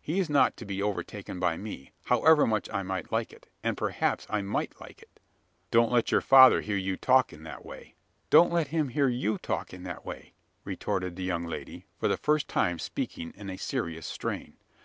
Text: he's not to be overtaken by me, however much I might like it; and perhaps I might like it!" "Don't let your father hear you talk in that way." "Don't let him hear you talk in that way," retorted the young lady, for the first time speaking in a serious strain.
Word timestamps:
he's 0.00 0.30
not 0.30 0.56
to 0.56 0.64
be 0.64 0.80
overtaken 0.80 1.40
by 1.40 1.56
me, 1.56 1.90
however 2.04 2.46
much 2.46 2.70
I 2.72 2.84
might 2.84 3.10
like 3.10 3.32
it; 3.32 3.48
and 3.60 3.76
perhaps 3.76 4.24
I 4.30 4.40
might 4.40 4.80
like 4.80 5.02
it!" 5.02 5.18
"Don't 5.72 5.90
let 5.90 6.12
your 6.12 6.20
father 6.20 6.60
hear 6.60 6.76
you 6.76 6.96
talk 6.96 7.32
in 7.32 7.42
that 7.42 7.66
way." 7.66 7.96
"Don't 8.30 8.52
let 8.52 8.68
him 8.68 8.90
hear 8.90 9.08
you 9.08 9.36
talk 9.36 9.74
in 9.74 9.82
that 9.82 10.06
way," 10.06 10.34
retorted 10.62 11.16
the 11.16 11.24
young 11.24 11.44
lady, 11.44 11.86
for 11.98 12.06
the 12.06 12.16
first 12.16 12.46
time 12.46 12.78
speaking 12.78 13.32
in 13.36 13.50
a 13.50 13.56
serious 13.58 14.06
strain. 14.06 14.58